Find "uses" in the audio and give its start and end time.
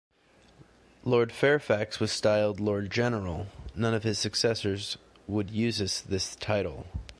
5.51-6.01